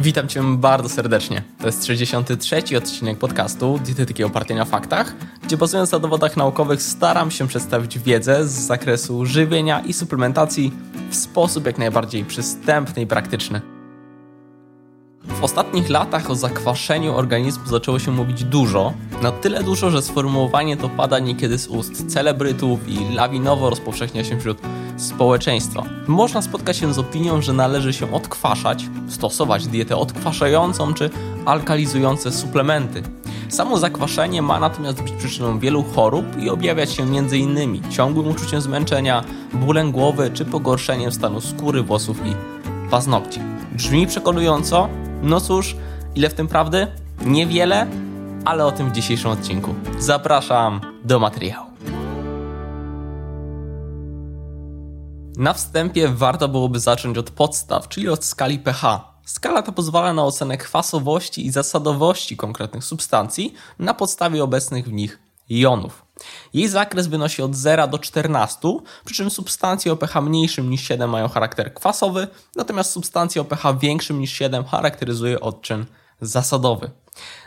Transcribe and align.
Witam 0.00 0.28
Cię 0.28 0.42
bardzo 0.56 0.88
serdecznie. 0.88 1.42
To 1.58 1.66
jest 1.66 1.86
63. 1.86 2.62
odcinek 2.78 3.18
podcastu 3.18 3.80
Dietetyki 3.84 4.24
opartej 4.24 4.56
na 4.56 4.64
faktach, 4.64 5.14
gdzie 5.42 5.56
bazując 5.56 5.92
na 5.92 5.98
dowodach 5.98 6.36
naukowych 6.36 6.82
staram 6.82 7.30
się 7.30 7.48
przedstawić 7.48 7.98
wiedzę 7.98 8.48
z 8.48 8.52
zakresu 8.52 9.26
żywienia 9.26 9.80
i 9.80 9.92
suplementacji 9.92 10.72
w 11.10 11.16
sposób 11.16 11.66
jak 11.66 11.78
najbardziej 11.78 12.24
przystępny 12.24 13.02
i 13.02 13.06
praktyczny. 13.06 13.60
W 15.24 15.44
ostatnich 15.44 15.88
latach 15.88 16.30
o 16.30 16.34
zakwaszeniu 16.34 17.14
organizmu 17.14 17.66
zaczęło 17.66 17.98
się 17.98 18.10
mówić 18.10 18.44
dużo, 18.44 18.92
na 19.22 19.32
tyle 19.32 19.62
dużo, 19.62 19.90
że 19.90 20.02
sformułowanie 20.02 20.76
to 20.76 20.88
pada 20.88 21.18
niekiedy 21.18 21.58
z 21.58 21.68
ust 21.68 22.12
celebrytów 22.12 22.88
i 22.88 23.14
lawinowo 23.14 23.70
rozpowszechnia 23.70 24.24
się 24.24 24.40
wśród 24.40 24.58
społeczeństwa. 25.00 25.82
Można 26.06 26.42
spotkać 26.42 26.76
się 26.76 26.94
z 26.94 26.98
opinią, 26.98 27.42
że 27.42 27.52
należy 27.52 27.92
się 27.92 28.12
odkwaszać, 28.12 28.86
stosować 29.08 29.66
dietę 29.66 29.96
odkwaszającą 29.96 30.94
czy 30.94 31.10
alkalizujące 31.46 32.32
suplementy. 32.32 33.02
Samo 33.48 33.78
zakwaszenie 33.78 34.42
ma 34.42 34.60
natomiast 34.60 35.02
być 35.02 35.12
przyczyną 35.12 35.58
wielu 35.58 35.82
chorób 35.82 36.42
i 36.42 36.50
objawiać 36.50 36.92
się 36.92 37.02
m.in. 37.02 37.90
ciągłym 37.90 38.28
uczuciem 38.28 38.60
zmęczenia, 38.60 39.24
bólem 39.52 39.92
głowy 39.92 40.30
czy 40.34 40.44
pogorszeniem 40.44 41.12
stanu 41.12 41.40
skóry, 41.40 41.82
włosów 41.82 42.26
i 42.26 42.34
paznokci. 42.90 43.40
Brzmi 43.72 44.06
przekonująco? 44.06 44.88
No 45.22 45.40
cóż, 45.40 45.76
ile 46.14 46.28
w 46.28 46.34
tym 46.34 46.48
prawdy? 46.48 46.86
Niewiele, 47.24 47.86
ale 48.44 48.66
o 48.66 48.72
tym 48.72 48.90
w 48.90 48.92
dzisiejszym 48.92 49.30
odcinku. 49.30 49.74
Zapraszam 49.98 50.80
do 51.04 51.18
materiału. 51.18 51.70
Na 55.40 55.52
wstępie 55.52 56.08
warto 56.08 56.48
byłoby 56.48 56.80
zacząć 56.80 57.18
od 57.18 57.30
podstaw, 57.30 57.88
czyli 57.88 58.08
od 58.08 58.24
skali 58.24 58.58
pH. 58.58 59.00
Skala 59.24 59.62
ta 59.62 59.72
pozwala 59.72 60.12
na 60.12 60.24
ocenę 60.24 60.56
kwasowości 60.56 61.46
i 61.46 61.50
zasadowości 61.50 62.36
konkretnych 62.36 62.84
substancji 62.84 63.54
na 63.78 63.94
podstawie 63.94 64.44
obecnych 64.44 64.88
w 64.88 64.92
nich 64.92 65.18
jonów. 65.48 66.04
Jej 66.54 66.68
zakres 66.68 67.06
wynosi 67.06 67.42
od 67.42 67.56
0 67.56 67.86
do 67.88 67.98
14, 67.98 68.58
przy 69.04 69.14
czym 69.14 69.30
substancje 69.30 69.92
o 69.92 69.96
pH 69.96 70.20
mniejszym 70.20 70.70
niż 70.70 70.88
7 70.88 71.10
mają 71.10 71.28
charakter 71.28 71.74
kwasowy, 71.74 72.28
natomiast 72.56 72.92
substancje 72.92 73.42
o 73.42 73.44
pH 73.44 73.78
większym 73.78 74.20
niż 74.20 74.32
7 74.32 74.64
charakteryzuje 74.64 75.40
odczyn 75.40 75.86
zasadowy. 76.20 76.90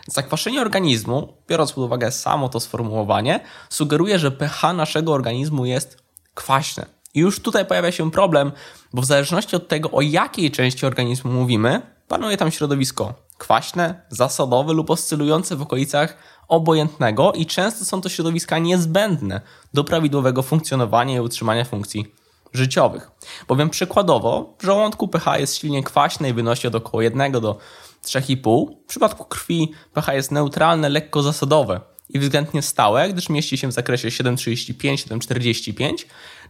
Zakwaszenie 0.08 0.62
organizmu, 0.62 1.34
biorąc 1.48 1.72
pod 1.72 1.84
uwagę 1.84 2.12
samo 2.12 2.50
to 2.50 2.60
sformułowanie, 2.60 3.40
sugeruje, 3.70 4.20
że 4.20 4.32
pH 4.32 4.74
naszego 4.74 5.14
organizmu 5.14 5.66
jest 5.66 5.98
kwaśne. 6.34 7.03
I 7.14 7.20
już 7.20 7.40
tutaj 7.40 7.66
pojawia 7.66 7.92
się 7.92 8.12
problem, 8.12 8.52
bo 8.94 9.02
w 9.02 9.06
zależności 9.06 9.56
od 9.56 9.68
tego, 9.68 9.92
o 9.92 10.02
jakiej 10.02 10.52
części 10.52 10.86
organizmu 10.86 11.32
mówimy, 11.32 11.82
panuje 12.08 12.38
tam 12.38 12.52
środowisko 12.52 13.14
kwaśne, 13.38 14.02
zasadowe 14.10 14.74
lub 14.74 14.90
oscylujące 14.90 15.56
w 15.56 15.62
okolicach 15.62 16.18
obojętnego 16.48 17.34
i 17.34 17.46
często 17.46 17.86
są 17.86 18.02
to 18.02 18.10
środowiska 18.10 18.60
niezbędne 18.60 19.42
do 19.74 19.84
prawidłowego 19.84 20.44
funkcjonowania 20.44 21.16
i 21.16 21.20
utrzymania 21.20 21.66
funkcji 21.66 22.14
życiowych. 22.54 23.12
Bowiem 23.48 23.70
przykładowo 23.70 24.56
w 24.60 24.64
żołądku 24.64 25.08
pH 25.08 25.38
jest 25.40 25.58
silnie 25.58 25.84
kwaśne 25.84 26.30
i 26.30 26.34
wynosi 26.34 26.68
od 26.68 26.76
około 26.76 27.02
1 27.02 27.32
do 27.32 27.58
3,5. 28.06 28.68
W 28.84 28.88
przypadku 28.88 29.26
krwi 29.26 29.72
pH 29.94 30.14
jest 30.14 30.32
neutralne, 30.32 30.90
lekko 30.90 31.24
zasadowe 31.24 31.82
i 32.10 32.20
względnie 32.20 32.62
stałe, 32.62 33.10
gdyż 33.10 33.30
mieści 33.30 33.58
się 33.58 33.68
w 33.68 33.72
zakresie 33.72 34.08
7,35-7,45. 34.08 35.94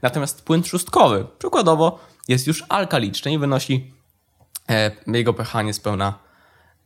Natomiast 0.01 0.41
płyn 0.41 0.63
trzustkowy, 0.63 1.27
przykładowo, 1.39 1.99
jest 2.27 2.47
już 2.47 2.63
alkaliczny 2.69 3.33
i 3.33 3.37
wynosi 3.37 3.93
e, 4.69 4.91
jego 5.07 5.33
pH 5.33 5.61
niespełna 5.61 6.19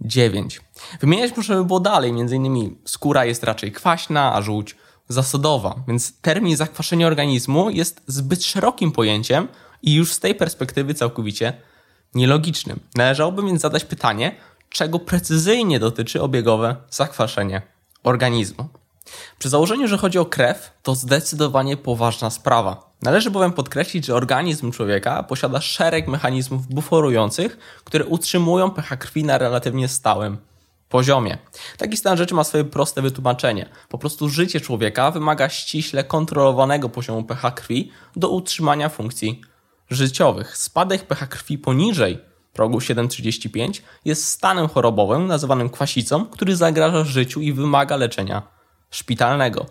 9. 0.02 0.62
Wymieniać 1.00 1.38
możemy 1.38 1.64
było 1.64 1.80
dalej, 1.80 2.10
m.in. 2.10 2.76
skóra 2.86 3.26
jest 3.26 3.44
raczej 3.44 3.72
kwaśna, 3.72 4.34
a 4.34 4.42
żółć 4.42 4.76
zasadowa, 5.10 5.76
więc 5.88 6.22
termin 6.22 6.58
zakwaszenia 6.58 7.08
organizmu 7.08 7.70
jest 7.70 8.02
zbyt 8.08 8.44
szerokim 8.44 8.92
pojęciem 8.92 9.48
i 9.82 9.94
już 9.94 10.14
z 10.14 10.20
tej 10.20 10.36
perspektywy 10.36 10.94
całkowicie 10.94 11.54
nielogicznym. 12.16 12.80
Należałoby 12.96 13.44
więc 13.44 13.62
zadać 13.62 13.86
pytanie, 13.86 14.36
czego 14.70 15.00
precyzyjnie 15.00 15.80
dotyczy 15.80 16.22
obiegowe 16.22 16.76
zakwaszenie 16.90 17.62
organizmu. 18.04 18.70
Przy 19.40 19.50
założeniu, 19.50 19.88
że 19.88 19.98
chodzi 19.98 20.20
o 20.20 20.26
krew, 20.26 20.72
to 20.84 20.96
zdecydowanie 20.96 21.78
poważna 21.78 22.30
sprawa. 22.30 22.87
Należy 23.02 23.32
bowiem 23.32 23.52
podkreślić, 23.52 24.06
że 24.06 24.16
organizm 24.16 24.72
człowieka 24.72 25.24
posiada 25.24 25.62
szereg 25.62 26.08
mechanizmów 26.08 26.68
buforujących, 26.68 27.58
które 27.84 28.06
utrzymują 28.06 28.72
pH 28.72 28.98
krwi 28.98 29.24
na 29.24 29.38
relatywnie 29.38 29.88
stałym 29.88 30.38
poziomie. 30.90 31.38
Taki 31.78 31.98
stan 31.98 32.18
rzeczy 32.18 32.36
ma 32.36 32.44
swoje 32.44 32.64
proste 32.64 33.02
wytłumaczenie. 33.02 33.70
Po 33.90 33.98
prostu 33.98 34.30
życie 34.30 34.62
człowieka 34.62 35.12
wymaga 35.12 35.50
ściśle 35.50 36.04
kontrolowanego 36.04 36.90
poziomu 36.90 37.24
pH 37.24 37.52
krwi 37.52 37.92
do 38.16 38.30
utrzymania 38.30 38.90
funkcji 38.90 39.42
życiowych. 39.90 40.58
Spadek 40.58 41.08
pH 41.08 41.28
krwi 41.28 41.58
poniżej 41.58 42.20
progu 42.54 42.80
7,35 42.80 43.82
jest 44.06 44.28
stanem 44.28 44.68
chorobowym 44.68 45.28
nazywanym 45.28 45.70
kwasicą, 45.70 46.26
który 46.26 46.56
zagraża 46.56 47.04
życiu 47.04 47.42
i 47.42 47.54
wymaga 47.54 47.96
leczenia 47.96 48.57
szpitalnego. 48.90 49.66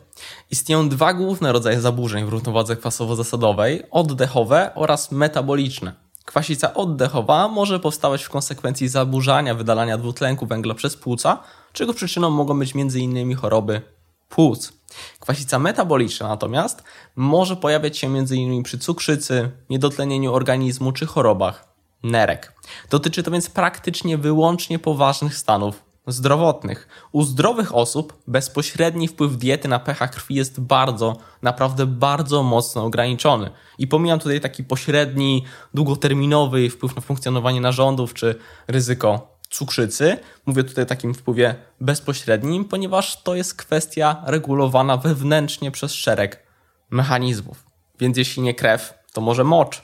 Istnieją 0.50 0.88
dwa 0.88 1.14
główne 1.14 1.52
rodzaje 1.52 1.80
zaburzeń 1.80 2.24
w 2.24 2.28
równowadze 2.28 2.76
kwasowo-zasadowej: 2.76 3.82
oddechowe 3.90 4.70
oraz 4.74 5.12
metaboliczne. 5.12 5.92
Kwasica 6.24 6.74
oddechowa 6.74 7.48
może 7.48 7.80
powstawać 7.80 8.22
w 8.24 8.30
konsekwencji 8.30 8.88
zaburzania 8.88 9.54
wydalania 9.54 9.98
dwutlenku 9.98 10.46
węgla 10.46 10.74
przez 10.74 10.96
płuca, 10.96 11.42
czego 11.72 11.94
przyczyną 11.94 12.30
mogą 12.30 12.58
być 12.58 12.72
m.in. 12.76 13.36
choroby 13.36 13.82
płuc. 14.28 14.72
Kwasica 15.20 15.58
metaboliczna 15.58 16.28
natomiast 16.28 16.82
może 17.16 17.56
pojawiać 17.56 17.98
się 17.98 18.06
m.in. 18.06 18.62
przy 18.62 18.78
cukrzycy, 18.78 19.50
niedotlenieniu 19.70 20.34
organizmu 20.34 20.92
czy 20.92 21.06
chorobach 21.06 21.68
nerek. 22.02 22.52
Dotyczy 22.90 23.22
to 23.22 23.30
więc 23.30 23.50
praktycznie 23.50 24.18
wyłącznie 24.18 24.78
poważnych 24.78 25.36
stanów 25.36 25.85
zdrowotnych. 26.06 26.88
U 27.12 27.22
zdrowych 27.22 27.74
osób 27.74 28.22
bezpośredni 28.26 29.08
wpływ 29.08 29.36
diety 29.36 29.68
na 29.68 29.78
pH 29.78 30.08
krwi 30.08 30.34
jest 30.34 30.60
bardzo, 30.60 31.16
naprawdę 31.42 31.86
bardzo 31.86 32.42
mocno 32.42 32.84
ograniczony. 32.84 33.50
I 33.78 33.86
pomijam 33.86 34.18
tutaj 34.18 34.40
taki 34.40 34.64
pośredni, 34.64 35.44
długoterminowy 35.74 36.70
wpływ 36.70 36.96
na 36.96 37.02
funkcjonowanie 37.02 37.60
narządów 37.60 38.14
czy 38.14 38.34
ryzyko 38.68 39.36
cukrzycy. 39.50 40.18
Mówię 40.46 40.64
tutaj 40.64 40.84
o 40.84 40.86
takim 40.86 41.14
wpływie 41.14 41.54
bezpośrednim, 41.80 42.64
ponieważ 42.64 43.22
to 43.22 43.34
jest 43.34 43.54
kwestia 43.54 44.22
regulowana 44.26 44.96
wewnętrznie 44.96 45.70
przez 45.70 45.92
szereg 45.92 46.46
mechanizmów. 46.90 47.64
Więc 48.00 48.16
jeśli 48.16 48.42
nie 48.42 48.54
krew, 48.54 48.94
to 49.12 49.20
może 49.20 49.44
mocz. 49.44 49.82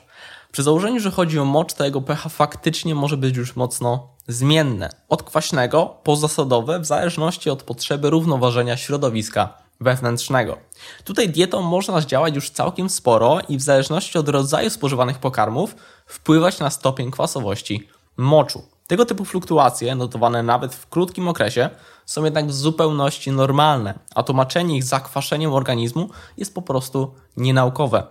Przy 0.51 0.63
założeniu, 0.63 0.99
że 0.99 1.11
chodzi 1.11 1.39
o 1.39 1.45
mocz, 1.45 1.73
to 1.73 1.85
jego 1.85 2.01
pH 2.01 2.29
faktycznie 2.29 2.95
może 2.95 3.17
być 3.17 3.37
już 3.37 3.55
mocno 3.55 4.12
zmienne, 4.27 4.89
od 5.09 5.23
kwaśnego 5.23 5.95
po 6.03 6.15
zasadowe 6.15 6.79
w 6.79 6.85
zależności 6.85 7.49
od 7.49 7.63
potrzeby 7.63 8.09
równoważenia 8.09 8.77
środowiska 8.77 9.63
wewnętrznego. 9.81 10.57
Tutaj 11.03 11.29
dietą 11.29 11.61
można 11.61 12.01
zdziałać 12.01 12.35
już 12.35 12.49
całkiem 12.49 12.89
sporo 12.89 13.39
i 13.49 13.57
w 13.57 13.61
zależności 13.61 14.17
od 14.17 14.29
rodzaju 14.29 14.69
spożywanych 14.69 15.17
pokarmów 15.17 15.75
wpływać 16.05 16.59
na 16.59 16.69
stopień 16.69 17.11
kwasowości 17.11 17.87
moczu. 18.17 18.63
Tego 18.87 19.05
typu 19.05 19.25
fluktuacje, 19.25 19.95
notowane 19.95 20.43
nawet 20.43 20.75
w 20.75 20.89
krótkim 20.89 21.27
okresie, 21.27 21.69
są 22.05 22.23
jednak 22.23 22.47
w 22.47 22.53
zupełności 22.53 23.31
normalne, 23.31 23.99
a 24.15 24.23
tłumaczenie 24.23 24.77
ich 24.77 24.83
zakwaszeniem 24.83 25.53
organizmu 25.53 26.09
jest 26.37 26.55
po 26.55 26.61
prostu 26.61 27.13
nienaukowe. 27.37 28.07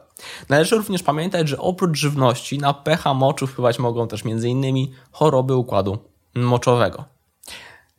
Należy 0.49 0.77
również 0.77 1.03
pamiętać, 1.03 1.49
że 1.49 1.59
oprócz 1.59 1.99
żywności 1.99 2.59
na 2.59 2.75
pH 2.75 3.15
moczu 3.15 3.47
wpływać 3.47 3.79
mogą 3.79 4.09
też 4.09 4.23
m.in. 4.27 4.87
choroby 5.13 5.57
układu 5.57 5.99
moczowego. 6.35 7.05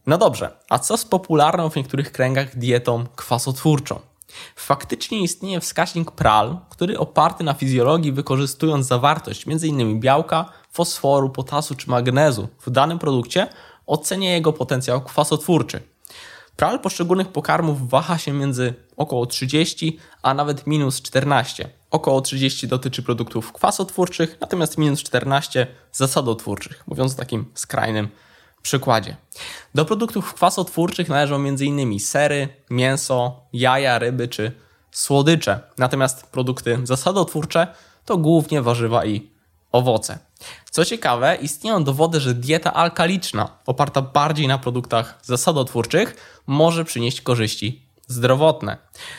No 0.07 0.17
dobrze, 0.17 0.57
a 0.69 0.79
co 0.79 0.97
z 0.97 1.05
popularną 1.05 1.69
w 1.69 1.75
niektórych 1.75 2.11
kręgach 2.11 2.57
dietą 2.57 3.05
kwasotwórczą? 3.15 3.99
Faktycznie 4.55 5.21
istnieje 5.21 5.59
wskaźnik 5.59 6.11
PRAL, 6.11 6.57
który 6.69 6.99
oparty 6.99 7.43
na 7.43 7.53
fizjologii 7.53 8.11
wykorzystując 8.11 8.85
zawartość 8.85 9.45
m.in. 9.47 9.99
białka, 9.99 10.45
fosforu, 10.71 11.29
potasu 11.29 11.75
czy 11.75 11.89
magnezu 11.89 12.47
w 12.59 12.69
danym 12.69 12.99
produkcie 12.99 13.47
ocenia 13.85 14.33
jego 14.33 14.53
potencjał 14.53 15.01
kwasotwórczy. 15.01 15.92
PRAL 16.55 16.79
poszczególnych 16.79 17.27
pokarmów 17.27 17.89
waha 17.89 18.17
się 18.17 18.33
między 18.33 18.73
około 18.97 19.25
30 19.25 19.99
a 20.21 20.33
nawet 20.33 20.67
minus 20.67 21.01
14. 21.01 21.69
Około 21.91 22.21
30 22.21 22.67
dotyczy 22.67 23.03
produktów 23.03 23.53
kwasotwórczych, 23.53 24.37
natomiast 24.41 24.77
minus 24.77 25.03
14 25.03 25.67
zasadotwórczych, 25.91 26.83
mówiąc 26.87 27.13
o 27.13 27.17
takim 27.17 27.45
skrajnym 27.53 28.09
przykładzie. 28.61 29.15
Do 29.75 29.85
produktów 29.85 30.33
kwasotwórczych 30.33 31.09
należą 31.09 31.35
m.in. 31.35 31.99
sery, 31.99 32.47
mięso, 32.69 33.41
jaja, 33.53 33.99
ryby 33.99 34.27
czy 34.27 34.51
słodycze. 34.91 35.59
Natomiast 35.77 36.27
produkty 36.27 36.79
zasadotwórcze 36.83 37.67
to 38.05 38.17
głównie 38.17 38.61
warzywa 38.61 39.05
i 39.05 39.32
owoce. 39.73 40.19
Co 40.71 40.85
ciekawe, 40.85 41.37
istnieją 41.41 41.83
dowody, 41.83 42.19
że 42.19 42.33
dieta 42.33 42.73
alkaliczna, 42.73 43.49
oparta 43.65 44.01
bardziej 44.01 44.47
na 44.47 44.57
produktach 44.57 45.19
zasadotwórczych, 45.23 46.15
może 46.47 46.85
przynieść 46.85 47.21
korzyści 47.21 47.87
zdrowotne. 48.07 48.77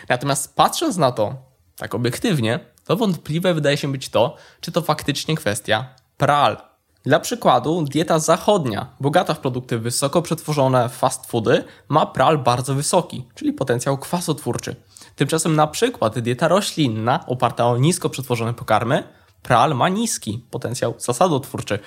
Natomiast 0.08 0.56
patrząc 0.56 0.96
na 0.96 1.12
to 1.12 1.34
tak 1.76 1.94
obiektywnie, 1.94 2.60
to 2.84 2.96
wątpliwe 2.96 3.54
wydaje 3.54 3.76
się 3.76 3.92
być 3.92 4.08
to, 4.08 4.36
czy 4.60 4.72
to 4.72 4.82
faktycznie 4.82 5.36
kwestia 5.36 5.94
pral. 6.16 6.56
Dla 7.02 7.20
przykładu, 7.20 7.82
dieta 7.82 8.18
zachodnia, 8.18 8.86
bogata 9.00 9.34
w 9.34 9.40
produkty 9.40 9.78
wysoko 9.78 10.22
przetworzone 10.22 10.88
fast 10.88 11.26
foody, 11.26 11.64
ma 11.88 12.06
pral 12.06 12.38
bardzo 12.38 12.74
wysoki, 12.74 13.24
czyli 13.34 13.52
potencjał 13.52 13.98
kwasotwórczy. 13.98 14.76
Tymczasem 15.16 15.56
na 15.56 15.66
przykład 15.66 16.18
dieta 16.18 16.48
roślinna, 16.48 17.24
oparta 17.26 17.66
o 17.66 17.78
nisko 17.78 18.10
przetworzone 18.10 18.54
pokarmy, 18.54 19.04
pral 19.44 19.74
ma 19.74 19.88
niski 19.88 20.44
potencjał 20.50 20.94
zasadotwórczy. 20.98 21.78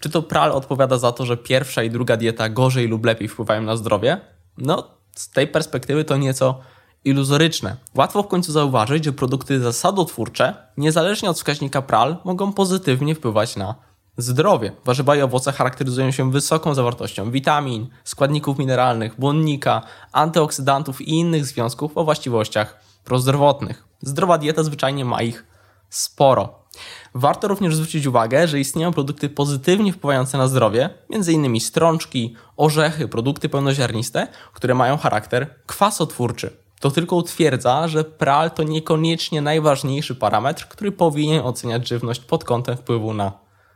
Czy 0.00 0.10
to 0.10 0.22
pral 0.22 0.52
odpowiada 0.52 0.98
za 0.98 1.12
to, 1.12 1.26
że 1.26 1.36
pierwsza 1.36 1.82
i 1.82 1.90
druga 1.90 2.16
dieta 2.16 2.48
gorzej 2.48 2.88
lub 2.88 3.04
lepiej 3.04 3.28
wpływają 3.28 3.62
na 3.62 3.76
zdrowie? 3.76 4.20
No, 4.58 4.90
z 5.14 5.30
tej 5.30 5.48
perspektywy 5.48 6.04
to 6.04 6.16
nieco 6.16 6.60
iluzoryczne. 7.04 7.76
Łatwo 7.94 8.22
w 8.22 8.28
końcu 8.28 8.52
zauważyć, 8.52 9.04
że 9.04 9.12
produkty 9.12 9.60
zasadotwórcze, 9.60 10.54
niezależnie 10.76 11.30
od 11.30 11.36
wskaźnika 11.36 11.82
pral, 11.82 12.16
mogą 12.24 12.52
pozytywnie 12.52 13.14
wpływać 13.14 13.56
na 13.56 13.74
zdrowie. 14.16 14.72
Warzywa 14.84 15.16
i 15.16 15.22
owoce 15.22 15.52
charakteryzują 15.52 16.10
się 16.10 16.30
wysoką 16.30 16.74
zawartością 16.74 17.30
witamin, 17.30 17.88
składników 18.04 18.58
mineralnych, 18.58 19.20
błonnika, 19.20 19.82
antyoksydantów 20.12 21.00
i 21.00 21.10
innych 21.10 21.46
związków 21.46 21.96
o 21.96 22.04
właściwościach 22.04 22.80
prozdrowotnych. 23.04 23.84
Zdrowa 24.02 24.38
dieta 24.38 24.62
zwyczajnie 24.62 25.04
ma 25.04 25.22
ich 25.22 25.44
sporo. 25.88 26.65
Warto 27.14 27.48
również 27.48 27.74
zwrócić 27.76 28.06
uwagę, 28.06 28.48
że 28.48 28.60
istnieją 28.60 28.92
produkty 28.92 29.28
pozytywnie 29.28 29.92
wpływające 29.92 30.38
na 30.38 30.48
zdrowie, 30.48 30.90
m.in. 31.10 31.60
strączki, 31.60 32.36
orzechy, 32.56 33.08
produkty 33.08 33.48
pełnoziarniste, 33.48 34.28
które 34.52 34.74
mają 34.74 34.96
charakter 34.96 35.54
kwasotwórczy. 35.66 36.56
To 36.80 36.90
tylko 36.90 37.16
utwierdza, 37.16 37.88
że 37.88 38.04
pral 38.04 38.50
to 38.50 38.62
niekoniecznie 38.62 39.42
najważniejszy 39.42 40.14
parametr, 40.14 40.68
który 40.68 40.92
powinien 40.92 41.44
oceniać 41.44 41.88
żywność 41.88 42.20
pod 42.20 42.44
kątem 42.44 42.76
wpływu 42.76 43.14
na 43.14 43.32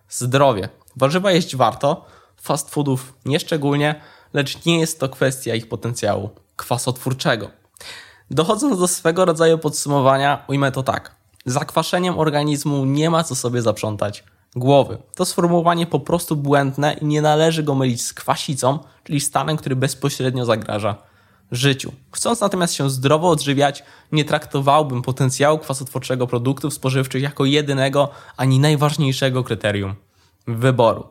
zdrowie. 0.09 0.69
Warzywa 0.97 1.33
jeść 1.33 1.57
warto, 1.57 2.05
fast 2.37 2.71
foodów 2.71 3.15
nieszczególnie, 3.25 4.01
lecz 4.33 4.65
nie 4.65 4.81
jest 4.81 5.01
to 5.01 5.09
kwestia 5.09 5.55
ich 5.55 5.69
potencjału 5.69 6.31
kwasotwórczego. 6.57 7.51
Dochodząc 8.31 8.79
do 8.79 8.89
swego 8.89 9.25
rodzaju 9.25 9.59
podsumowania, 9.59 10.45
ujmę 10.49 10.73
to 10.73 10.83
tak. 10.83 11.20
Zakwaszeniem 11.47 12.19
organizmu 12.19 12.85
nie 12.85 13.11
ma 13.11 13.25
co 13.25 13.35
sobie 13.35 13.63
zaprzątać 13.63 14.25
głowy. 14.57 14.99
To 15.17 15.25
sformułowanie 15.25 15.87
po 15.87 16.01
prostu 16.01 16.37
błędne 16.37 16.93
i 16.93 17.05
nie 17.05 17.23
należy 17.23 17.63
go 17.63 17.75
mylić 17.75 18.03
z 18.03 18.15
kwasicą, 18.15 18.79
czyli 19.05 19.21
stanem, 19.21 19.57
który 19.57 19.77
bezpośrednio 19.77 20.45
zagraża 20.45 20.97
życiu. 21.53 21.93
Chcąc 22.13 22.41
natomiast 22.41 22.75
się 22.75 22.91
zdrowo 22.91 23.29
odżywiać, 23.29 23.85
nie 24.13 24.25
traktowałbym 24.25 25.03
potencjału 25.03 25.59
kwasotwórczego 25.59 26.27
produktów 26.27 26.75
spożywczych 26.75 27.23
jako 27.23 27.45
jedynego 27.45 28.11
ani 28.37 28.59
najważniejszego 28.59 29.45
kryterium 29.45 29.95
wyboru. 30.47 31.09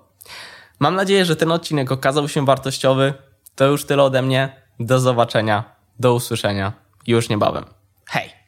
Mam 0.80 0.96
nadzieję, 0.96 1.26
że 1.26 1.36
ten 1.36 1.52
odcinek 1.52 1.92
okazał 1.92 2.28
się 2.28 2.46
wartościowy. 2.46 3.14
To 3.56 3.66
już 3.66 3.86
tyle 3.86 4.04
ode 4.04 4.22
mnie. 4.22 4.62
Do 4.80 5.00
zobaczenia, 5.00 5.64
do 6.00 6.14
usłyszenia 6.14 6.74
już 7.08 7.30
niebawem. 7.30 7.66
Hej! 8.06 8.39